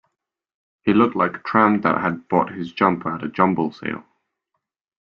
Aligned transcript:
He 0.81 0.93
looked 0.95 1.15
like 1.15 1.35
a 1.35 1.41
tramp 1.41 1.83
that 1.83 2.01
had 2.01 2.27
bought 2.27 2.51
his 2.53 2.73
jumper 2.73 3.13
at 3.13 3.23
a 3.23 3.29
jumble 3.29 3.71
sale 3.71 4.03